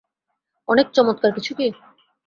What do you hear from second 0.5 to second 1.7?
অনেক চমৎকার কিছু কি?